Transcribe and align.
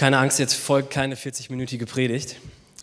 Keine 0.00 0.16
Angst, 0.16 0.38
jetzt 0.38 0.54
folgt 0.54 0.88
keine 0.88 1.14
40-minütige 1.14 1.84
Predigt. 1.84 2.36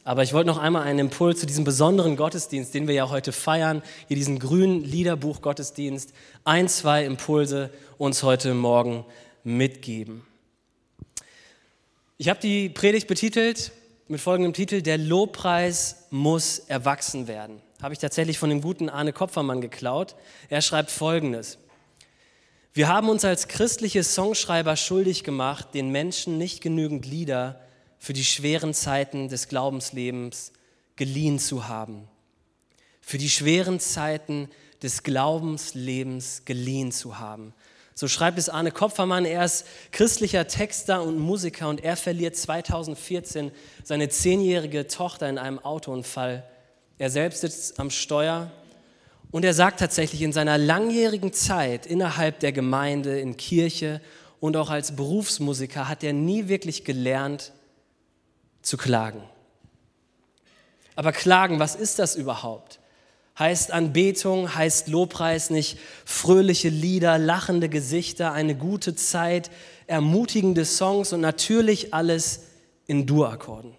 Aber 0.04 0.21
ich 0.21 0.33
wollte 0.33 0.46
noch 0.46 0.60
einmal 0.60 0.83
einen 0.83 1.00
Impuls 1.00 1.40
zu 1.40 1.47
diesem 1.47 1.63
besonderen 1.63 2.16
Gottesdienst, 2.16 2.75
den 2.75 2.88
wir 2.88 2.93
ja 2.93 3.09
heute 3.09 3.32
feiern, 3.32 3.82
hier 4.08 4.16
diesen 4.16 4.38
grünen 4.38 4.83
Liederbuch-Gottesdienst, 4.83 6.13
ein, 6.43 6.69
zwei 6.69 7.05
Impulse 7.05 7.71
uns 7.97 8.21
heute 8.21 8.53
Morgen 8.53 9.03
mitgeben. 9.43 10.27
Ich 12.19 12.29
habe 12.29 12.39
die 12.39 12.69
Predigt 12.69 13.07
betitelt 13.07 13.71
mit 14.07 14.21
folgendem 14.21 14.54
Titel, 14.54 14.84
Der 14.84 14.99
Lobpreis 14.99 16.05
muss 16.11 16.59
erwachsen 16.59 17.27
werden. 17.27 17.63
Habe 17.81 17.95
ich 17.95 17.99
tatsächlich 17.99 18.38
von 18.38 18.52
dem 18.52 18.61
guten 18.61 18.89
Arne 18.89 19.11
Kopfermann 19.11 19.59
geklaut. 19.59 20.13
Er 20.49 20.61
schreibt 20.61 20.91
folgendes. 20.91 21.57
Wir 22.78 22.89
haben 22.89 23.09
uns 23.09 23.25
als 23.25 23.48
christliche 23.48 24.04
Songschreiber 24.04 24.75
schuldig 24.75 25.23
gemacht, 25.23 25.73
den 25.73 25.89
Menschen 25.89 26.38
nicht 26.38 26.62
genügend 26.62 27.07
Lieder 27.07 27.60
für 27.98 28.14
die 28.14 28.23
schweren 28.23 28.71
Zeiten 28.71 29.29
des 29.29 29.47
Glaubenslebens 29.47 30.51
geliehen 30.96 31.39
zu 31.39 31.68
haben. 31.68 32.08
Für 33.02 33.17
die 33.17 33.31
schweren 33.31 33.80
Zeiten 33.80 34.48
des 34.84 35.02
Glaubenslebens 35.02 36.44
geliehen 36.45 36.92
zu 36.92 37.17
haben. 37.17 37.56
So 37.95 38.08
schreibt 38.08 38.38
es 38.38 38.48
Arne 38.48 38.70
Kopfermann. 38.70 39.25
Er 39.25 39.44
ist 39.44 39.66
christlicher 39.92 40.48
Texter 40.48 41.02
und 41.02 41.17
Musiker 41.17 41.70
und 41.70 41.84
er 41.84 41.98
verliert 41.98 42.36
2014 42.36 43.52
seine 43.84 44.09
zehnjährige 44.09 44.86
Tochter 44.86 45.28
in 45.28 45.39
einem 45.39 45.58
Autounfall. 45.58 46.48
Er 47.00 47.09
selbst 47.09 47.42
sitzt 47.42 47.80
am 47.80 47.89
Steuer 47.89 48.52
und 49.31 49.44
er 49.44 49.53
sagt 49.53 49.80
tatsächlich, 49.80 50.22
in 50.22 50.31
seiner 50.31 50.58
langjährigen 50.58 51.33
Zeit 51.33 51.86
innerhalb 51.86 52.39
der 52.39 52.52
Gemeinde, 52.52 53.19
in 53.19 53.38
Kirche 53.38 54.02
und 54.39 54.55
auch 54.55 54.69
als 54.69 54.95
Berufsmusiker 54.95 55.88
hat 55.89 56.03
er 56.03 56.13
nie 56.13 56.47
wirklich 56.47 56.86
gelernt 56.86 57.52
zu 58.61 58.77
klagen. 58.77 59.23
Aber 60.95 61.11
klagen, 61.11 61.59
was 61.59 61.75
ist 61.75 62.00
das 62.00 62.16
überhaupt? 62.16 62.80
Heißt 63.38 63.72
Anbetung, 63.72 64.56
heißt 64.56 64.88
Lobpreis 64.88 65.52
nicht 65.52 65.78
fröhliche 66.06 66.69
Lieder, 66.69 67.19
lachende 67.19 67.69
Gesichter, 67.69 68.31
eine 68.31 68.56
gute 68.56 68.95
Zeit, 68.95 69.52
ermutigende 69.86 70.66
Songs 70.66 71.14
und 71.14 71.22
natürlich 71.22 71.94
alles 71.94 72.45
in 72.88 73.06
Dur-Akkorden. 73.06 73.75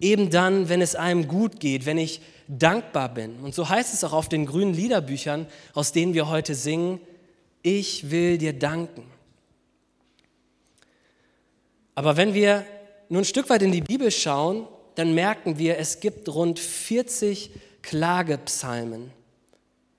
Eben 0.00 0.30
dann, 0.30 0.68
wenn 0.68 0.80
es 0.80 0.94
einem 0.94 1.28
gut 1.28 1.60
geht, 1.60 1.86
wenn 1.86 1.98
ich 1.98 2.20
dankbar 2.48 3.12
bin. 3.12 3.36
Und 3.36 3.54
so 3.54 3.68
heißt 3.68 3.94
es 3.94 4.02
auch 4.02 4.12
auf 4.12 4.28
den 4.28 4.46
grünen 4.46 4.74
Liederbüchern, 4.74 5.46
aus 5.74 5.92
denen 5.92 6.14
wir 6.14 6.28
heute 6.28 6.54
singen, 6.54 7.00
ich 7.62 8.10
will 8.10 8.38
dir 8.38 8.52
danken. 8.52 9.04
Aber 11.94 12.16
wenn 12.16 12.34
wir 12.34 12.64
nur 13.08 13.22
ein 13.22 13.26
Stück 13.26 13.50
weit 13.50 13.62
in 13.62 13.72
die 13.72 13.82
Bibel 13.82 14.10
schauen, 14.10 14.66
dann 14.94 15.14
merken 15.14 15.58
wir, 15.58 15.78
es 15.78 16.00
gibt 16.00 16.28
rund 16.28 16.58
40 16.58 17.50
Klagepsalmen. 17.82 19.10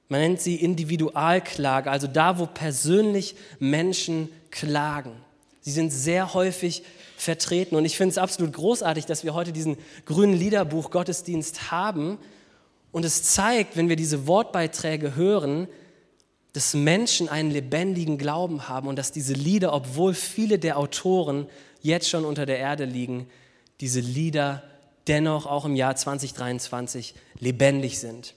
Man 0.09 0.19
nennt 0.19 0.41
sie 0.41 0.55
Individualklage, 0.55 1.89
also 1.89 2.07
da, 2.07 2.37
wo 2.37 2.45
persönlich 2.45 3.35
Menschen 3.59 4.29
klagen. 4.49 5.13
Sie 5.61 5.71
sind 5.71 5.91
sehr 5.91 6.33
häufig 6.33 6.83
vertreten 7.17 7.75
und 7.75 7.85
ich 7.85 7.97
finde 7.97 8.11
es 8.11 8.17
absolut 8.17 8.53
großartig, 8.53 9.05
dass 9.05 9.23
wir 9.23 9.33
heute 9.33 9.53
diesen 9.53 9.77
grünen 10.05 10.33
Liederbuch 10.33 10.91
Gottesdienst 10.91 11.71
haben, 11.71 12.17
und 12.91 13.05
es 13.05 13.23
zeigt, 13.23 13.77
wenn 13.77 13.89
wir 13.89 13.95
diese 13.95 14.27
Wortbeiträge 14.27 15.15
hören, 15.15 15.67
dass 16.53 16.73
Menschen 16.73 17.29
einen 17.29 17.49
lebendigen 17.49 18.17
Glauben 18.17 18.67
haben 18.67 18.87
und 18.87 18.97
dass 18.97 19.13
diese 19.13 19.33
Lieder, 19.33 19.73
obwohl 19.73 20.13
viele 20.13 20.59
der 20.59 20.77
Autoren 20.77 21.47
jetzt 21.81 22.09
schon 22.09 22.25
unter 22.25 22.45
der 22.45 22.59
Erde 22.59 22.83
liegen, 22.83 23.27
diese 23.79 24.01
Lieder 24.01 24.63
dennoch 25.07 25.45
auch 25.45 25.63
im 25.63 25.75
Jahr 25.75 25.95
2023 25.95 27.15
lebendig 27.39 27.99
sind. 27.99 28.35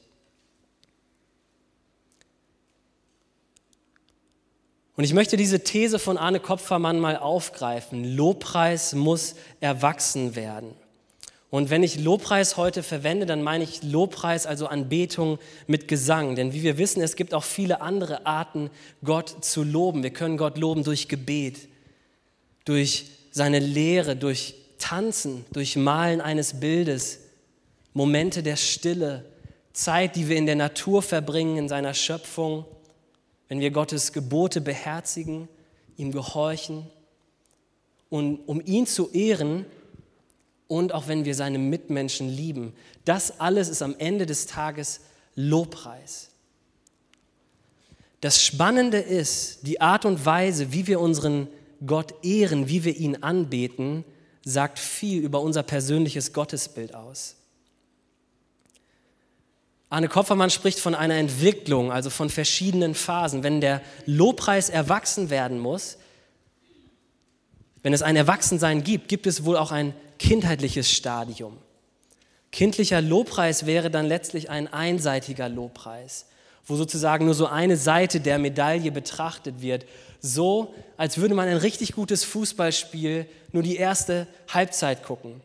Und 4.96 5.05
ich 5.05 5.12
möchte 5.12 5.36
diese 5.36 5.64
These 5.64 5.98
von 5.98 6.16
Arne 6.16 6.38
Kopfermann 6.38 7.00
mal 7.00 7.16
aufgreifen. 7.16 8.16
Lobpreis 8.16 8.94
muss 8.94 9.34
erwachsen 9.60 10.36
werden. 10.36 10.74
Und 11.50 11.70
wenn 11.70 11.82
ich 11.82 12.00
Lobpreis 12.00 12.56
heute 12.56 12.82
verwende, 12.82 13.27
dann 13.27 13.42
meine 13.42 13.62
ich 13.64 13.83
Lobpreis, 13.83 14.46
also 14.46 14.66
Anbetung 14.66 15.38
mit 15.66 15.86
Gesang. 15.86 16.34
Denn 16.34 16.52
wie 16.52 16.62
wir 16.62 16.78
wissen, 16.78 17.00
es 17.00 17.16
gibt 17.16 17.33
auch 17.33 17.44
viele 17.44 17.80
andere 17.80 18.27
Arten, 18.27 18.70
Gott 19.04 19.44
zu 19.44 19.62
loben. 19.62 20.02
Wir 20.02 20.10
können 20.10 20.36
Gott 20.36 20.58
loben 20.58 20.83
durch 20.83 21.08
Gebet, 21.08 21.68
durch 22.64 23.06
seine 23.30 23.60
Lehre, 23.60 24.16
durch 24.16 24.54
Tanzen, 24.78 25.44
durch 25.52 25.77
Malen 25.77 26.20
eines 26.20 26.60
Bildes, 26.60 27.20
Momente 27.92 28.42
der 28.42 28.56
Stille, 28.56 29.24
Zeit, 29.72 30.16
die 30.16 30.28
wir 30.28 30.36
in 30.36 30.46
der 30.46 30.56
Natur 30.56 31.02
verbringen, 31.02 31.56
in 31.56 31.68
seiner 31.68 31.94
Schöpfung, 31.94 32.64
wenn 33.54 33.60
wir 33.60 33.70
Gottes 33.70 34.12
Gebote 34.12 34.60
beherzigen, 34.60 35.48
ihm 35.96 36.10
gehorchen. 36.10 36.90
Und 38.10 38.40
um 38.48 38.60
ihn 38.60 38.84
zu 38.84 39.12
ehren, 39.12 39.64
und 40.66 40.92
auch 40.92 41.06
wenn 41.06 41.24
wir 41.24 41.36
seine 41.36 41.58
Mitmenschen 41.58 42.28
lieben. 42.28 42.74
Das 43.04 43.38
alles 43.38 43.68
ist 43.68 43.80
am 43.80 43.94
Ende 43.96 44.26
des 44.26 44.46
Tages 44.46 45.02
Lobpreis. 45.36 46.30
Das 48.20 48.42
Spannende 48.42 48.98
ist, 48.98 49.64
die 49.68 49.80
Art 49.80 50.04
und 50.04 50.26
Weise, 50.26 50.72
wie 50.72 50.88
wir 50.88 50.98
unseren 50.98 51.46
Gott 51.86 52.12
ehren, 52.24 52.68
wie 52.68 52.82
wir 52.82 52.96
ihn 52.96 53.22
anbeten, 53.22 54.04
sagt 54.44 54.80
viel 54.80 55.22
über 55.22 55.40
unser 55.40 55.62
persönliches 55.62 56.32
Gottesbild 56.32 56.92
aus. 56.92 57.36
Arne 59.94 60.08
Kopfermann 60.08 60.50
spricht 60.50 60.80
von 60.80 60.96
einer 60.96 61.14
Entwicklung, 61.14 61.92
also 61.92 62.10
von 62.10 62.28
verschiedenen 62.28 62.96
Phasen. 62.96 63.44
Wenn 63.44 63.60
der 63.60 63.80
Lobpreis 64.06 64.68
erwachsen 64.68 65.30
werden 65.30 65.60
muss, 65.60 65.98
wenn 67.84 67.92
es 67.92 68.02
ein 68.02 68.16
Erwachsensein 68.16 68.83
gibt, 68.83 69.06
gibt 69.06 69.28
es 69.28 69.44
wohl 69.44 69.56
auch 69.56 69.70
ein 69.70 69.94
kindheitliches 70.18 70.90
Stadium. 70.90 71.58
Kindlicher 72.50 73.00
Lobpreis 73.00 73.66
wäre 73.66 73.88
dann 73.88 74.06
letztlich 74.06 74.50
ein 74.50 74.66
einseitiger 74.72 75.48
Lobpreis, 75.48 76.27
wo 76.66 76.74
sozusagen 76.74 77.27
nur 77.27 77.34
so 77.34 77.46
eine 77.46 77.77
Seite 77.77 78.18
der 78.18 78.40
Medaille 78.40 78.90
betrachtet 78.90 79.62
wird, 79.62 79.86
so 80.20 80.74
als 80.96 81.18
würde 81.18 81.36
man 81.36 81.46
ein 81.46 81.58
richtig 81.58 81.92
gutes 81.92 82.24
Fußballspiel 82.24 83.27
nur 83.52 83.62
die 83.62 83.77
erste 83.77 84.27
Halbzeit 84.48 85.04
gucken. 85.04 85.40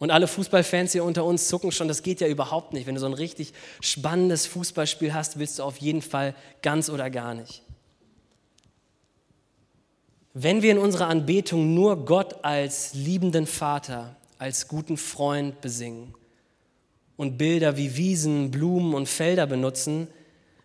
Und 0.00 0.10
alle 0.10 0.26
Fußballfans 0.26 0.92
hier 0.92 1.04
unter 1.04 1.26
uns 1.26 1.48
zucken 1.48 1.70
schon, 1.72 1.86
das 1.86 2.02
geht 2.02 2.22
ja 2.22 2.26
überhaupt 2.26 2.72
nicht. 2.72 2.86
Wenn 2.86 2.94
du 2.94 3.00
so 3.02 3.06
ein 3.06 3.12
richtig 3.12 3.52
spannendes 3.82 4.46
Fußballspiel 4.46 5.12
hast, 5.12 5.38
willst 5.38 5.58
du 5.58 5.62
auf 5.62 5.76
jeden 5.76 6.00
Fall 6.00 6.34
ganz 6.62 6.88
oder 6.88 7.10
gar 7.10 7.34
nicht. 7.34 7.62
Wenn 10.32 10.62
wir 10.62 10.72
in 10.72 10.78
unserer 10.78 11.08
Anbetung 11.08 11.74
nur 11.74 12.06
Gott 12.06 12.46
als 12.46 12.94
liebenden 12.94 13.46
Vater, 13.46 14.16
als 14.38 14.68
guten 14.68 14.96
Freund 14.96 15.60
besingen 15.60 16.14
und 17.18 17.36
Bilder 17.36 17.76
wie 17.76 17.94
Wiesen, 17.94 18.50
Blumen 18.50 18.94
und 18.94 19.06
Felder 19.06 19.46
benutzen, 19.46 20.08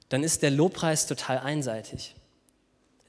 dann 0.07 0.23
ist 0.23 0.43
der 0.43 0.51
Lobpreis 0.51 1.07
total 1.07 1.39
einseitig. 1.39 2.15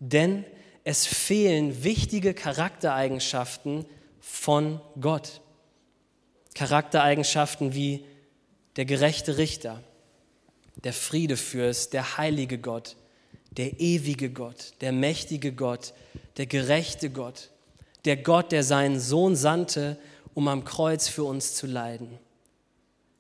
Denn 0.01 0.45
es 0.83 1.07
fehlen 1.07 1.85
wichtige 1.85 2.35
Charaktereigenschaften 2.35 3.85
von 4.19 4.81
Gott. 5.01 5.41
Charaktereigenschaften 6.57 7.75
wie 7.75 8.03
der 8.77 8.87
gerechte 8.87 9.37
Richter, 9.37 9.83
der 10.77 10.95
Friedefürst, 10.95 11.93
der 11.93 12.17
heilige 12.17 12.57
Gott, 12.57 12.97
der 13.51 13.79
ewige 13.79 14.31
Gott, 14.31 14.73
der 14.81 14.91
mächtige 14.93 15.53
Gott, 15.53 15.93
der 16.39 16.47
gerechte 16.47 17.11
Gott, 17.11 17.51
der 18.07 18.17
Gott, 18.17 18.53
der 18.53 18.65
seinen 18.65 18.99
Sohn 18.99 19.37
sandte, 19.37 19.99
um 20.33 20.49
am 20.49 20.65
Kreuz 20.65 21.09
für 21.09 21.25
uns 21.25 21.55
zu 21.55 21.67
leiden. 21.67 22.19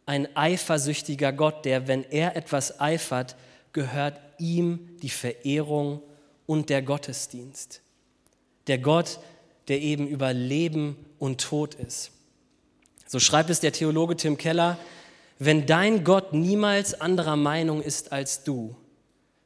Ein 0.06 0.34
eifersüchtiger 0.34 1.34
Gott, 1.34 1.66
der, 1.66 1.88
wenn 1.88 2.04
er 2.04 2.36
etwas 2.36 2.80
eifert, 2.80 3.36
gehört 3.74 4.18
ihm 4.38 4.96
die 5.02 5.10
Verehrung 5.10 6.02
und 6.46 6.70
der 6.70 6.80
Gottesdienst. 6.80 7.82
Der 8.66 8.78
Gott, 8.78 9.18
der 9.68 9.82
eben 9.82 10.08
über 10.08 10.32
Leben 10.32 10.96
und 11.18 11.42
Tod 11.42 11.74
ist. 11.74 12.12
So 13.06 13.20
schreibt 13.20 13.50
es 13.50 13.60
der 13.60 13.72
Theologe 13.72 14.16
Tim 14.16 14.36
Keller, 14.36 14.78
wenn 15.38 15.66
dein 15.66 16.02
Gott 16.02 16.32
niemals 16.32 17.00
anderer 17.00 17.36
Meinung 17.36 17.82
ist 17.82 18.12
als 18.12 18.42
du, 18.42 18.74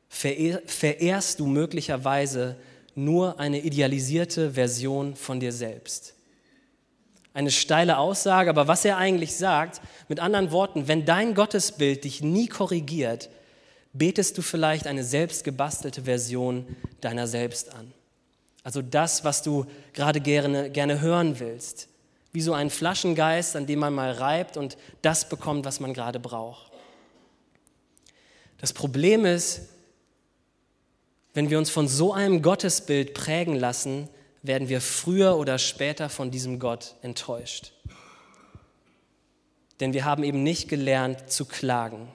verehrst 0.09 1.41
du 1.41 1.47
möglicherweise 1.47 2.57
nur 2.95 3.39
eine 3.39 3.61
idealisierte 3.61 4.53
Version 4.53 5.15
von 5.15 5.41
dir 5.41 5.53
selbst. 5.53 6.15
Eine 7.33 7.51
steile 7.51 7.99
Aussage, 7.99 8.51
aber 8.51 8.67
was 8.67 8.85
er 8.85 8.97
eigentlich 8.97 9.37
sagt, 9.37 9.81
mit 10.09 10.19
anderen 10.19 10.51
Worten, 10.51 10.89
wenn 10.89 11.05
dein 11.05 11.35
Gottesbild 11.35 12.05
dich 12.05 12.23
nie 12.23 12.49
korrigiert, 12.49 13.31
betest 13.93 14.37
du 14.37 14.43
vielleicht 14.43 14.87
eine 14.87 15.05
selbstgebastelte 15.05 16.03
Version 16.03 16.67
deiner 17.01 17.27
selbst 17.27 17.73
an. 17.75 17.93
Also 18.62 18.83
das, 18.83 19.25
was 19.25 19.43
du 19.43 19.67
gerade 19.93 20.21
gerne, 20.21 20.71
gerne 20.71 21.01
hören 21.01 21.39
willst. 21.39 21.89
Wie 22.32 22.41
so 22.41 22.53
ein 22.53 22.71
Flaschengeist, 22.71 23.56
an 23.56 23.67
dem 23.67 23.81
man 23.81 23.94
mal 23.94 24.12
reibt 24.12 24.56
und 24.56 24.77
das 25.03 25.29
bekommt, 25.29 25.65
was 25.65 25.81
man 25.81 25.94
gerade 25.94 26.21
braucht. 26.21 26.71
Das 28.59 28.73
Problem 28.73 29.25
ist, 29.25 29.69
wenn 31.32 31.50
wir 31.50 31.59
uns 31.59 31.71
von 31.71 31.88
so 31.88 32.12
einem 32.12 32.43
Gottesbild 32.43 33.15
prägen 33.15 33.55
lassen, 33.56 34.09
werden 34.43 34.69
wir 34.69 34.81
früher 34.81 35.37
oder 35.37 35.59
später 35.59 36.09
von 36.09 36.31
diesem 36.31 36.59
Gott 36.59 36.94
enttäuscht. 37.03 37.73
Denn 39.81 39.93
wir 39.93 40.05
haben 40.05 40.25
eben 40.25 40.43
nicht 40.43 40.69
gelernt 40.69 41.31
zu 41.31 41.44
klagen. 41.44 42.09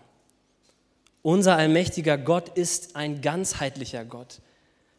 Unser 1.22 1.56
allmächtiger 1.56 2.18
Gott 2.18 2.50
ist 2.50 2.96
ein 2.96 3.22
ganzheitlicher 3.22 4.06
Gott, 4.06 4.42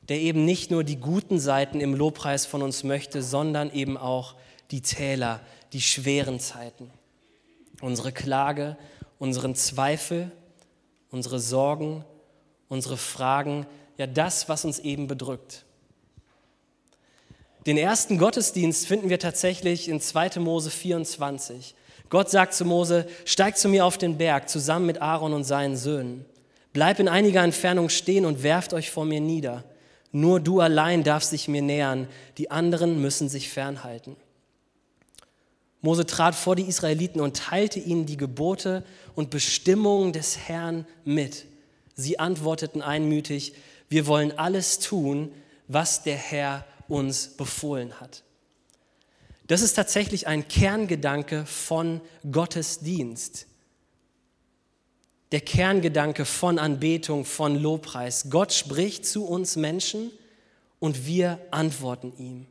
der 0.09 0.19
eben 0.19 0.45
nicht 0.45 0.71
nur 0.71 0.83
die 0.83 0.97
guten 0.97 1.39
Seiten 1.39 1.81
im 1.81 1.95
Lobpreis 1.95 2.47
von 2.47 2.63
uns 2.63 2.83
möchte, 2.83 3.23
sondern 3.23 3.73
eben 3.73 3.97
auch 3.97 4.35
die 4.35 4.56
Täler, 4.69 5.41
die 5.73 5.81
schweren 5.81 6.41
Zeiten. 6.41 6.91
Unsere 7.81 8.13
Klage, 8.13 8.77
unseren 9.19 9.55
Zweifel, 9.55 10.31
unsere 11.11 11.39
Sorgen, 11.39 12.05
unsere 12.69 12.97
Fragen, 12.97 13.67
ja 13.97 14.07
das, 14.07 14.49
was 14.49 14.65
uns 14.65 14.79
eben 14.79 15.07
bedrückt. 15.07 15.65
Den 17.67 17.77
ersten 17.77 18.19
Gottesdienst 18.19 18.87
finden 18.87 19.09
wir 19.09 19.19
tatsächlich 19.19 19.89
in 19.89 20.01
2. 20.01 20.39
Mose 20.39 20.71
24. 20.71 21.75
Gott 22.09 22.31
sagt 22.31 22.55
zu 22.55 22.65
Mose, 22.65 23.09
steig 23.25 23.57
zu 23.57 23.69
mir 23.69 23.85
auf 23.85 23.99
den 23.99 24.19
Berg 24.19 24.49
zusammen 24.49 24.87
mit 24.87 25.03
Aaron 25.03 25.33
und 25.33 25.45
seinen 25.45 25.77
Söhnen. 25.77 26.25
Bleib 26.73 27.01
in 27.01 27.09
einiger 27.09 27.43
Entfernung 27.43 27.89
stehen 27.89 28.25
und 28.25 28.43
werft 28.43 28.73
euch 28.73 28.91
vor 28.91 29.05
mir 29.05 29.21
nieder. 29.21 29.65
Nur 30.13 30.39
du 30.39 30.61
allein 30.61 31.03
darfst 31.03 31.33
dich 31.33 31.49
mir 31.49 31.63
nähern, 31.63 32.09
die 32.39 32.51
anderen 32.51 33.01
müssen 33.01 33.29
sich 33.29 33.49
fernhalten. 33.49 34.17
Mose 35.87 36.05
trat 36.05 36.35
vor 36.35 36.57
die 36.57 36.65
Israeliten 36.65 37.21
und 37.21 37.37
teilte 37.37 37.79
ihnen 37.79 38.07
die 38.07 38.17
Gebote 38.17 38.85
und 39.15 39.31
Bestimmungen 39.31 40.13
des 40.13 40.37
Herrn 40.37 40.85
mit. 41.05 41.47
Sie 41.95 42.19
antworteten 42.19 42.83
einmütig, 42.83 43.55
wir 43.89 44.09
wollen 44.09 44.37
alles 44.37 44.81
tun, 44.81 45.33
was 45.69 46.03
der 46.03 46.17
Herr 46.17 46.67
uns 46.89 47.29
befohlen 47.37 48.01
hat. 48.01 48.25
Das 49.47 49.63
ist 49.63 49.75
tatsächlich 49.75 50.27
ein 50.27 50.49
Kerngedanke 50.49 51.47
von 51.47 52.01
Gottesdienst. 52.33 53.47
Der 55.31 55.41
Kerngedanke 55.41 56.25
von 56.25 56.59
Anbetung, 56.59 57.25
von 57.25 57.55
Lobpreis. 57.55 58.27
Gott 58.29 58.53
spricht 58.53 59.07
zu 59.07 59.25
uns 59.25 59.55
Menschen 59.55 60.11
und 60.81 61.07
wir 61.07 61.39
antworten 61.53 62.13
ihm. 62.19 62.47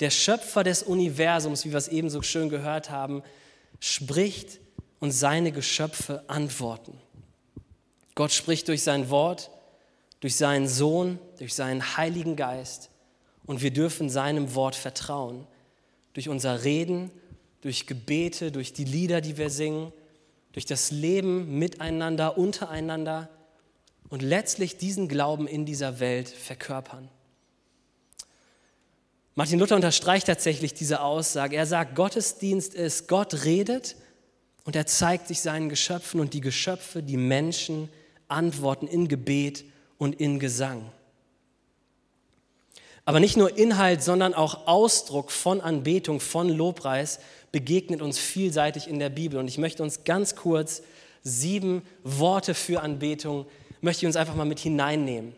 Der 0.00 0.10
Schöpfer 0.10 0.64
des 0.64 0.82
Universums, 0.82 1.64
wie 1.64 1.70
wir 1.70 1.78
es 1.78 1.88
eben 1.88 2.10
so 2.10 2.22
schön 2.22 2.48
gehört 2.48 2.90
haben, 2.90 3.22
spricht 3.80 4.60
und 5.00 5.12
seine 5.12 5.52
Geschöpfe 5.52 6.24
antworten. 6.28 6.98
Gott 8.14 8.32
spricht 8.32 8.68
durch 8.68 8.82
sein 8.82 9.10
Wort, 9.10 9.50
durch 10.20 10.36
seinen 10.36 10.68
Sohn, 10.68 11.18
durch 11.38 11.54
seinen 11.54 11.96
Heiligen 11.96 12.36
Geist 12.36 12.90
und 13.46 13.62
wir 13.62 13.72
dürfen 13.72 14.08
seinem 14.08 14.54
Wort 14.54 14.76
vertrauen. 14.76 15.46
Durch 16.12 16.28
unser 16.28 16.62
Reden, 16.64 17.10
durch 17.62 17.86
Gebete, 17.86 18.52
durch 18.52 18.72
die 18.72 18.84
Lieder, 18.84 19.20
die 19.20 19.38
wir 19.38 19.50
singen, 19.50 19.92
durch 20.52 20.66
das 20.66 20.90
Leben 20.90 21.58
miteinander, 21.58 22.36
untereinander 22.36 23.28
und 24.10 24.22
letztlich 24.22 24.76
diesen 24.76 25.08
Glauben 25.08 25.46
in 25.46 25.64
dieser 25.64 25.98
Welt 25.98 26.28
verkörpern. 26.28 27.08
Martin 29.34 29.58
Luther 29.58 29.76
unterstreicht 29.76 30.26
tatsächlich 30.26 30.74
diese 30.74 31.00
Aussage. 31.00 31.56
Er 31.56 31.66
sagt, 31.66 31.94
Gottesdienst 31.94 32.74
ist, 32.74 33.08
Gott 33.08 33.44
redet 33.44 33.96
und 34.64 34.76
er 34.76 34.86
zeigt 34.86 35.28
sich 35.28 35.40
seinen 35.40 35.70
Geschöpfen 35.70 36.20
und 36.20 36.34
die 36.34 36.42
Geschöpfe, 36.42 37.02
die 37.02 37.16
Menschen, 37.16 37.88
antworten 38.28 38.86
in 38.86 39.08
Gebet 39.08 39.64
und 39.98 40.20
in 40.20 40.38
Gesang. 40.38 40.90
Aber 43.04 43.20
nicht 43.20 43.36
nur 43.36 43.56
Inhalt, 43.56 44.02
sondern 44.02 44.32
auch 44.32 44.66
Ausdruck 44.66 45.30
von 45.30 45.60
Anbetung, 45.60 46.20
von 46.20 46.48
Lobpreis 46.48 47.18
begegnet 47.50 48.00
uns 48.00 48.18
vielseitig 48.18 48.86
in 48.88 48.98
der 48.98 49.08
Bibel. 49.08 49.38
Und 49.38 49.48
ich 49.48 49.58
möchte 49.58 49.82
uns 49.82 50.04
ganz 50.04 50.36
kurz 50.36 50.82
sieben 51.22 51.82
Worte 52.04 52.54
für 52.54 52.80
Anbetung, 52.80 53.46
möchte 53.80 54.04
ich 54.04 54.06
uns 54.06 54.16
einfach 54.16 54.34
mal 54.34 54.44
mit 54.44 54.60
hineinnehmen. 54.60 55.34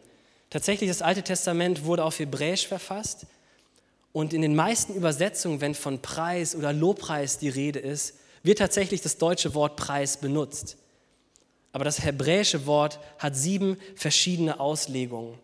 Tatsächlich, 0.51 0.91
das 0.91 1.03
Alte 1.03 1.23
Testament 1.23 1.85
wurde 1.85 2.05
auf 2.05 2.19
Hebräisch 2.19 2.67
verfasst. 2.67 3.27
Und 4.15 4.33
in 4.33 4.43
den 4.43 4.55
meisten 4.55 4.95
Übersetzungen, 4.95 5.61
wenn 5.61 5.75
von 5.75 6.01
Preis 6.01 6.55
oder 6.55 6.73
Lobpreis 6.73 7.39
die 7.39 7.49
Rede 7.49 7.81
ist, 7.81 8.15
wird 8.45 8.59
tatsächlich 8.59 9.01
das 9.01 9.19
deutsche 9.19 9.55
Wort 9.55 9.75
Preis 9.75 10.19
benutzt. 10.19 10.77
Aber 11.73 11.85
das 11.85 12.05
hebräische 12.05 12.65
Wort 12.65 13.01
hat 13.19 13.35
sieben 13.35 13.77
verschiedene 13.97 14.61
Auslegungen. 14.61 15.37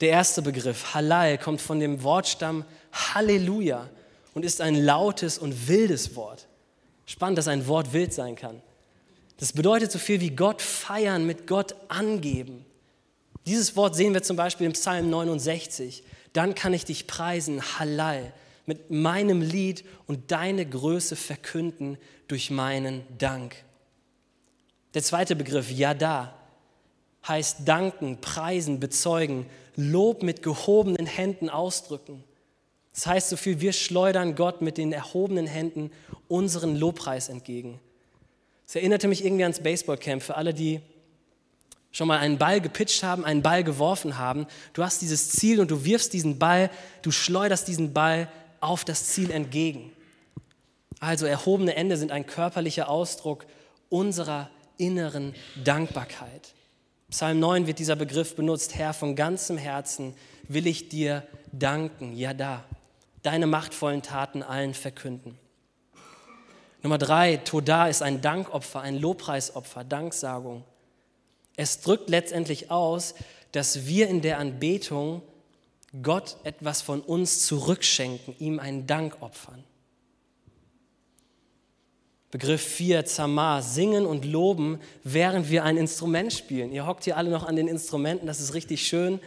Der 0.00 0.10
erste 0.10 0.40
Begriff, 0.40 0.94
Halal, 0.94 1.36
kommt 1.36 1.60
von 1.60 1.80
dem 1.80 2.04
Wortstamm 2.04 2.64
Halleluja 2.92 3.90
und 4.32 4.44
ist 4.44 4.60
ein 4.60 4.76
lautes 4.76 5.36
und 5.36 5.66
wildes 5.66 6.14
Wort. 6.14 6.46
Spannend, 7.06 7.38
dass 7.38 7.48
ein 7.48 7.66
Wort 7.66 7.92
wild 7.92 8.12
sein 8.12 8.36
kann. 8.36 8.62
Das 9.38 9.52
bedeutet 9.52 9.90
so 9.90 9.98
viel 9.98 10.20
wie 10.20 10.30
Gott 10.30 10.62
feiern, 10.62 11.26
mit 11.26 11.48
Gott 11.48 11.74
angeben. 11.88 12.64
Dieses 13.46 13.74
Wort 13.74 13.96
sehen 13.96 14.14
wir 14.14 14.22
zum 14.22 14.36
Beispiel 14.36 14.66
im 14.66 14.74
Psalm 14.74 15.10
69. 15.10 16.04
Dann 16.34 16.54
kann 16.54 16.74
ich 16.74 16.84
dich 16.84 17.06
preisen, 17.06 17.62
Halal, 17.78 18.34
mit 18.66 18.90
meinem 18.90 19.40
Lied 19.40 19.84
und 20.06 20.30
deine 20.30 20.66
Größe 20.66 21.16
verkünden 21.16 21.96
durch 22.28 22.50
meinen 22.50 23.02
Dank. 23.16 23.56
Der 24.94 25.02
zweite 25.02 25.36
Begriff, 25.36 25.70
Yada, 25.70 26.34
heißt 27.26 27.60
danken, 27.66 28.20
preisen, 28.20 28.80
bezeugen, 28.80 29.46
Lob 29.76 30.22
mit 30.22 30.42
gehobenen 30.42 31.06
Händen 31.06 31.48
ausdrücken. 31.48 32.22
Das 32.92 33.06
heißt 33.06 33.28
so 33.30 33.36
viel, 33.36 33.60
wir 33.60 33.72
schleudern 33.72 34.36
Gott 34.36 34.60
mit 34.60 34.78
den 34.78 34.92
erhobenen 34.92 35.46
Händen 35.46 35.90
unseren 36.28 36.76
Lobpreis 36.76 37.28
entgegen. 37.28 37.80
Es 38.66 38.76
erinnerte 38.76 39.08
mich 39.08 39.24
irgendwie 39.24 39.42
ans 39.42 39.60
Baseballcamp 39.60 40.22
für 40.22 40.36
alle, 40.36 40.54
die 40.54 40.80
schon 41.94 42.08
mal 42.08 42.18
einen 42.18 42.38
Ball 42.38 42.60
gepitcht 42.60 43.04
haben, 43.04 43.24
einen 43.24 43.40
Ball 43.40 43.62
geworfen 43.62 44.18
haben. 44.18 44.46
Du 44.72 44.82
hast 44.82 45.00
dieses 45.00 45.30
Ziel 45.30 45.60
und 45.60 45.70
du 45.70 45.84
wirfst 45.84 46.12
diesen 46.12 46.40
Ball, 46.40 46.68
du 47.02 47.12
schleuderst 47.12 47.68
diesen 47.68 47.92
Ball 47.92 48.28
auf 48.60 48.84
das 48.84 49.06
Ziel 49.06 49.30
entgegen. 49.30 49.92
Also 50.98 51.24
erhobene 51.24 51.70
Hände 51.70 51.96
sind 51.96 52.10
ein 52.10 52.26
körperlicher 52.26 52.88
Ausdruck 52.88 53.46
unserer 53.90 54.50
inneren 54.76 55.36
Dankbarkeit. 55.62 56.54
Psalm 57.10 57.38
9 57.38 57.68
wird 57.68 57.78
dieser 57.78 57.94
Begriff 57.94 58.34
benutzt, 58.34 58.74
Herr, 58.74 58.92
von 58.92 59.14
ganzem 59.14 59.56
Herzen 59.56 60.14
will 60.48 60.66
ich 60.66 60.88
dir 60.88 61.22
danken, 61.52 62.16
ja 62.16 62.34
da, 62.34 62.64
deine 63.22 63.46
machtvollen 63.46 64.02
Taten 64.02 64.42
allen 64.42 64.74
verkünden. 64.74 65.38
Nummer 66.82 66.98
drei, 66.98 67.36
Toda 67.36 67.86
ist 67.86 68.02
ein 68.02 68.20
Dankopfer, 68.20 68.80
ein 68.80 68.98
Lobpreisopfer, 68.98 69.84
Danksagung. 69.84 70.64
Es 71.56 71.80
drückt 71.80 72.10
letztendlich 72.10 72.70
aus, 72.70 73.14
dass 73.52 73.86
wir 73.86 74.08
in 74.08 74.20
der 74.20 74.38
Anbetung 74.38 75.22
Gott 76.02 76.36
etwas 76.42 76.82
von 76.82 77.00
uns 77.00 77.46
zurückschenken, 77.46 78.34
ihm 78.38 78.58
einen 78.58 78.86
Dank 78.86 79.22
opfern. 79.22 79.62
Begriff 82.32 82.62
4, 82.62 83.04
Zamar, 83.04 83.62
singen 83.62 84.06
und 84.06 84.24
loben, 84.24 84.80
während 85.04 85.50
wir 85.50 85.62
ein 85.62 85.76
Instrument 85.76 86.32
spielen. 86.32 86.72
Ihr 86.72 86.84
hockt 86.84 87.04
hier 87.04 87.16
alle 87.16 87.30
noch 87.30 87.44
an 87.44 87.54
den 87.54 87.68
Instrumenten, 87.68 88.26
das 88.26 88.40
ist 88.40 88.54
richtig 88.54 88.88
schön. 88.88 89.20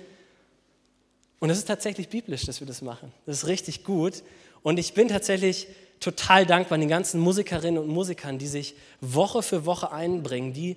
Und 1.40 1.50
es 1.50 1.58
ist 1.58 1.68
tatsächlich 1.68 2.10
biblisch, 2.10 2.46
dass 2.46 2.60
wir 2.60 2.68
das 2.68 2.82
machen. 2.82 3.14
Das 3.26 3.38
ist 3.38 3.48
richtig 3.48 3.86
gut. 3.86 4.24
Und 4.62 4.78
ich 4.78 4.94
bin 4.94 5.08
tatsächlich 5.08 5.68
total 6.02 6.46
dankbar 6.46 6.78
den 6.78 6.90
ganzen 6.90 7.22
Musikerinnen 7.22 7.82
und 7.82 7.88
Musikern, 7.88 8.40
die 8.40 8.48
sich 8.48 8.76
Woche 9.00 9.42
für 9.42 9.66
Woche 9.66 9.94
einbringen, 9.94 10.52
die 10.52 10.76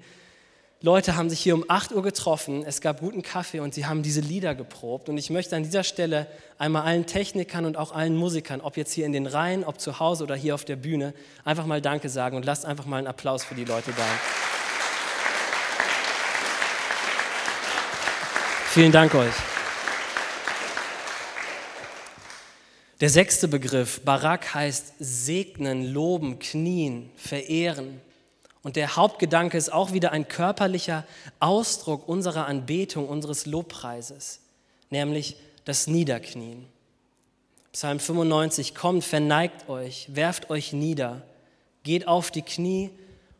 Leute 0.82 1.14
haben 1.14 1.28
sich 1.28 1.40
hier 1.40 1.54
um 1.54 1.66
8 1.68 1.92
Uhr 1.92 2.02
getroffen, 2.02 2.64
es 2.64 2.80
gab 2.80 3.00
guten 3.00 3.20
Kaffee 3.22 3.60
und 3.60 3.74
sie 3.74 3.84
haben 3.84 4.02
diese 4.02 4.22
Lieder 4.22 4.54
geprobt. 4.54 5.10
Und 5.10 5.18
ich 5.18 5.28
möchte 5.28 5.54
an 5.54 5.62
dieser 5.62 5.84
Stelle 5.84 6.26
einmal 6.56 6.84
allen 6.84 7.04
Technikern 7.04 7.66
und 7.66 7.76
auch 7.76 7.92
allen 7.92 8.16
Musikern, 8.16 8.62
ob 8.62 8.78
jetzt 8.78 8.94
hier 8.94 9.04
in 9.04 9.12
den 9.12 9.26
Reihen, 9.26 9.62
ob 9.62 9.78
zu 9.78 10.00
Hause 10.00 10.24
oder 10.24 10.34
hier 10.34 10.54
auf 10.54 10.64
der 10.64 10.76
Bühne, 10.76 11.12
einfach 11.44 11.66
mal 11.66 11.82
Danke 11.82 12.08
sagen 12.08 12.34
und 12.34 12.46
lasst 12.46 12.64
einfach 12.64 12.86
mal 12.86 12.96
einen 12.96 13.08
Applaus 13.08 13.44
für 13.44 13.54
die 13.54 13.66
Leute 13.66 13.92
da. 13.94 14.06
Vielen 18.70 18.92
Dank 18.92 19.14
euch. 19.14 19.34
Der 23.02 23.10
sechste 23.10 23.48
Begriff, 23.48 24.00
Barak 24.00 24.54
heißt 24.54 24.94
segnen, 24.98 25.92
loben, 25.92 26.38
knien, 26.38 27.10
verehren. 27.16 28.00
Und 28.62 28.76
der 28.76 28.96
Hauptgedanke 28.96 29.56
ist 29.56 29.72
auch 29.72 29.92
wieder 29.92 30.12
ein 30.12 30.28
körperlicher 30.28 31.04
Ausdruck 31.38 32.08
unserer 32.08 32.46
Anbetung, 32.46 33.08
unseres 33.08 33.46
Lobpreises. 33.46 34.40
nämlich 34.90 35.36
das 35.64 35.86
Niederknien. 35.86 36.66
Psalm 37.72 38.00
95, 38.00 38.74
kommt, 38.74 39.04
verneigt 39.04 39.68
euch, 39.68 40.08
werft 40.12 40.50
euch 40.50 40.72
nieder, 40.72 41.22
geht 41.84 42.08
auf 42.08 42.32
die 42.32 42.42
Knie 42.42 42.90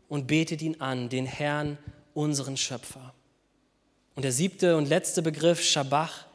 und 0.09 0.29
betet 0.29 0.63
ihn 0.63 0.81
an, 0.81 1.09
den 1.09 1.27
Herrn, 1.27 1.77
unseren 2.15 2.57
Schöpfer. 2.57 3.13
Und 4.15 4.23
der 4.23 4.33
siebte 4.33 4.77
und 4.77 4.89
letzte 4.89 5.23
Begriff, 5.23 5.63
Schabbach, 5.63 6.27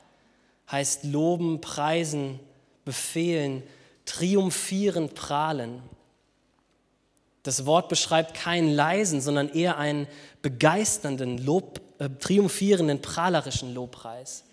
heißt 0.69 1.05
loben, 1.05 1.61
preisen, 1.61 2.39
befehlen, 2.83 3.63
triumphieren, 4.05 5.09
prahlen. 5.09 5.81
Das 7.45 7.67
Wort 7.67 7.89
beschreibt 7.89 8.33
keinen 8.33 8.73
leisen, 8.73 9.21
sondern 9.21 9.49
eher 9.49 9.77
einen 9.77 10.07
begeisternden, 10.41 11.37
Lob, 11.37 11.79
äh, 11.99 12.09
triumphierenden, 12.09 13.03
prahlerischen 13.03 13.71
Lobpreis. 13.71 14.45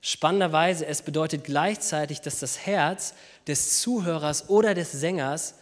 Spannenderweise, 0.00 0.84
es 0.84 1.02
bedeutet 1.02 1.44
gleichzeitig, 1.44 2.20
dass 2.20 2.40
das 2.40 2.66
Herz 2.66 3.14
des 3.46 3.80
Zuhörers 3.80 4.48
oder 4.48 4.74
des 4.74 4.90
Sängers 4.90 5.54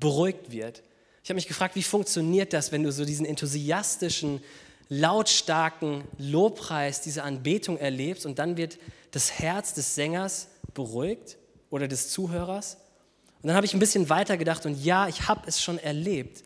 beruhigt 0.00 0.50
wird. 0.50 0.82
Ich 1.22 1.30
habe 1.30 1.36
mich 1.36 1.46
gefragt, 1.46 1.76
wie 1.76 1.84
funktioniert 1.84 2.52
das, 2.52 2.72
wenn 2.72 2.82
du 2.82 2.90
so 2.90 3.04
diesen 3.04 3.24
enthusiastischen, 3.24 4.42
lautstarken 4.88 6.02
Lobpreis, 6.18 7.02
diese 7.02 7.22
Anbetung 7.22 7.78
erlebst 7.78 8.26
und 8.26 8.40
dann 8.40 8.56
wird 8.56 8.78
das 9.12 9.38
Herz 9.38 9.74
des 9.74 9.94
Sängers 9.94 10.48
beruhigt 10.74 11.36
oder 11.70 11.86
des 11.86 12.10
Zuhörers? 12.10 12.78
Und 13.42 13.48
dann 13.48 13.56
habe 13.56 13.66
ich 13.66 13.74
ein 13.74 13.78
bisschen 13.78 14.08
weiter 14.08 14.36
gedacht 14.36 14.66
und 14.66 14.82
ja, 14.84 15.06
ich 15.08 15.28
habe 15.28 15.42
es 15.46 15.62
schon 15.62 15.78
erlebt. 15.78 16.42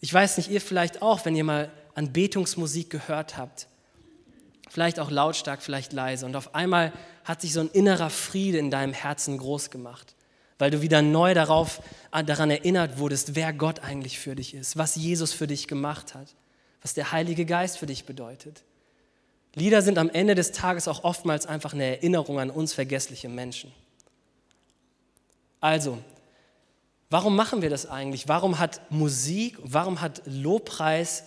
Ich 0.00 0.12
weiß 0.12 0.36
nicht, 0.36 0.50
ihr 0.50 0.60
vielleicht 0.60 1.00
auch, 1.00 1.24
wenn 1.24 1.34
ihr 1.34 1.44
mal 1.44 1.70
Anbetungsmusik 1.94 2.90
gehört 2.90 3.38
habt. 3.38 3.66
Vielleicht 4.68 5.00
auch 5.00 5.10
lautstark, 5.10 5.62
vielleicht 5.62 5.92
leise. 5.92 6.26
Und 6.26 6.36
auf 6.36 6.54
einmal 6.54 6.92
hat 7.24 7.40
sich 7.40 7.52
so 7.52 7.60
ein 7.60 7.70
innerer 7.70 8.10
Friede 8.10 8.58
in 8.58 8.70
deinem 8.70 8.92
Herzen 8.92 9.38
groß 9.38 9.70
gemacht, 9.70 10.14
weil 10.58 10.70
du 10.70 10.82
wieder 10.82 11.00
neu 11.00 11.32
darauf, 11.32 11.80
daran 12.10 12.50
erinnert 12.50 12.98
wurdest, 12.98 13.34
wer 13.34 13.52
Gott 13.52 13.80
eigentlich 13.80 14.18
für 14.18 14.34
dich 14.34 14.54
ist, 14.54 14.76
was 14.76 14.96
Jesus 14.96 15.32
für 15.32 15.46
dich 15.46 15.66
gemacht 15.66 16.14
hat, 16.14 16.34
was 16.82 16.92
der 16.92 17.12
Heilige 17.12 17.46
Geist 17.46 17.78
für 17.78 17.86
dich 17.86 18.04
bedeutet. 18.04 18.64
Lieder 19.54 19.80
sind 19.80 19.96
am 19.96 20.10
Ende 20.10 20.34
des 20.34 20.52
Tages 20.52 20.86
auch 20.86 21.04
oftmals 21.04 21.46
einfach 21.46 21.72
eine 21.72 21.84
Erinnerung 21.84 22.38
an 22.38 22.50
uns 22.50 22.74
vergessliche 22.74 23.30
Menschen. 23.30 23.72
Also, 25.66 25.98
warum 27.10 27.34
machen 27.34 27.60
wir 27.60 27.70
das 27.70 27.86
eigentlich? 27.86 28.28
Warum 28.28 28.60
hat 28.60 28.88
Musik, 28.88 29.58
warum 29.64 30.00
hat 30.00 30.22
Lobpreis 30.24 31.24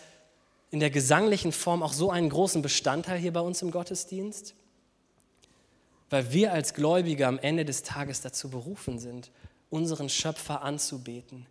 in 0.71 0.79
der 0.79 0.89
gesanglichen 0.89 1.51
Form 1.51 1.83
auch 1.83 1.91
so 1.91 2.09
einen 2.09 2.29
großen 2.29 2.61
Bestandteil 2.61 3.19
hier 3.19 3.33
bei 3.33 3.41
uns 3.41 3.61
im 3.61 3.69
Gottesdienst? 3.69 4.55
Weil 6.09 6.31
wir 6.31 6.53
als 6.53 6.73
Gläubige 6.73 7.27
am 7.27 7.37
Ende 7.37 7.65
des 7.65 7.83
Tages 7.83 8.21
dazu 8.21 8.49
berufen 8.49 8.97
sind, 8.97 9.29
unseren 9.69 10.07
Schöpfer 10.07 10.61
anzubeten. 10.61 11.45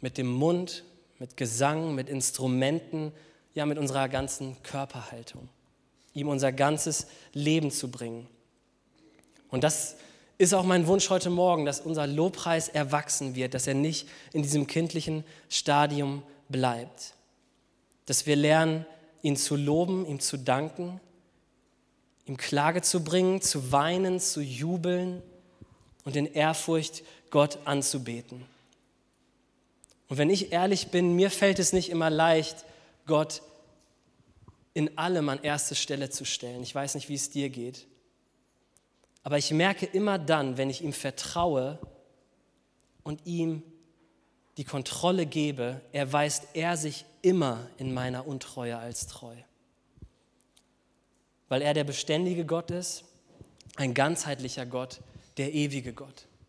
Mit 0.00 0.18
dem 0.18 0.32
Mund, 0.32 0.82
mit 1.20 1.36
Gesang, 1.36 1.94
mit 1.94 2.08
Instrumenten, 2.08 3.12
ja 3.54 3.66
mit 3.66 3.78
unserer 3.78 4.08
ganzen 4.08 4.60
Körperhaltung. 4.64 5.48
Ihm 6.14 6.26
unser 6.26 6.50
ganzes 6.50 7.06
Leben 7.34 7.70
zu 7.70 7.88
bringen. 7.88 8.26
Und 9.48 9.62
das 9.62 9.94
ist 10.40 10.54
auch 10.54 10.64
mein 10.64 10.86
Wunsch 10.86 11.10
heute 11.10 11.28
Morgen, 11.28 11.66
dass 11.66 11.82
unser 11.82 12.06
Lobpreis 12.06 12.70
erwachsen 12.70 13.34
wird, 13.34 13.52
dass 13.52 13.66
er 13.66 13.74
nicht 13.74 14.08
in 14.32 14.42
diesem 14.42 14.66
kindlichen 14.66 15.22
Stadium 15.50 16.22
bleibt. 16.48 17.12
Dass 18.06 18.24
wir 18.24 18.36
lernen, 18.36 18.86
ihn 19.20 19.36
zu 19.36 19.54
loben, 19.54 20.06
ihm 20.06 20.18
zu 20.18 20.38
danken, 20.38 20.98
ihm 22.24 22.38
Klage 22.38 22.80
zu 22.80 23.04
bringen, 23.04 23.42
zu 23.42 23.70
weinen, 23.70 24.18
zu 24.18 24.40
jubeln 24.40 25.22
und 26.06 26.16
in 26.16 26.24
Ehrfurcht 26.24 27.02
Gott 27.28 27.58
anzubeten. 27.66 28.46
Und 30.08 30.16
wenn 30.16 30.30
ich 30.30 30.52
ehrlich 30.52 30.88
bin, 30.88 31.16
mir 31.16 31.30
fällt 31.30 31.58
es 31.58 31.74
nicht 31.74 31.90
immer 31.90 32.08
leicht, 32.08 32.64
Gott 33.06 33.42
in 34.72 34.96
allem 34.96 35.28
an 35.28 35.42
erste 35.42 35.74
Stelle 35.74 36.08
zu 36.08 36.24
stellen. 36.24 36.62
Ich 36.62 36.74
weiß 36.74 36.94
nicht, 36.94 37.10
wie 37.10 37.14
es 37.16 37.28
dir 37.28 37.50
geht. 37.50 37.86
Aber 39.22 39.38
ich 39.38 39.50
merke 39.50 39.86
immer 39.86 40.18
dann, 40.18 40.56
wenn 40.56 40.70
ich 40.70 40.82
ihm 40.82 40.92
vertraue 40.92 41.78
und 43.02 43.26
ihm 43.26 43.62
die 44.56 44.64
Kontrolle 44.64 45.26
gebe, 45.26 45.80
erweist 45.92 46.48
er 46.54 46.76
sich 46.76 47.04
immer 47.22 47.68
in 47.76 47.92
meiner 47.92 48.26
Untreue 48.26 48.78
als 48.78 49.06
treu. 49.06 49.34
Weil 51.48 51.62
er 51.62 51.74
der 51.74 51.84
beständige 51.84 52.44
Gott 52.44 52.70
ist, 52.70 53.04
ein 53.76 53.94
ganzheitlicher 53.94 54.66
Gott, 54.66 55.00
der 55.36 55.52
ewige 55.52 55.92
Gott. 55.92 56.26